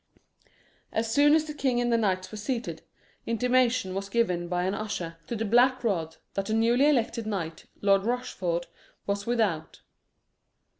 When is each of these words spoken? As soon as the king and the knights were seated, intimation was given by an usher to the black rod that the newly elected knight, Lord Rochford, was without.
As 0.91 1.13
soon 1.13 1.35
as 1.35 1.43
the 1.45 1.53
king 1.53 1.79
and 1.79 1.93
the 1.93 1.97
knights 1.99 2.31
were 2.31 2.37
seated, 2.39 2.81
intimation 3.27 3.93
was 3.93 4.09
given 4.09 4.47
by 4.47 4.63
an 4.63 4.73
usher 4.73 5.17
to 5.27 5.35
the 5.35 5.45
black 5.45 5.83
rod 5.83 6.17
that 6.33 6.47
the 6.47 6.55
newly 6.55 6.89
elected 6.89 7.27
knight, 7.27 7.67
Lord 7.81 8.03
Rochford, 8.03 8.65
was 9.05 9.27
without. 9.27 9.81